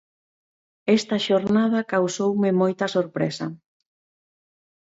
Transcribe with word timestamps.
Esta 0.97 1.17
xornada 1.25 1.87
causoume 1.93 2.49
moita 2.61 2.85
sorpresa. 2.95 3.45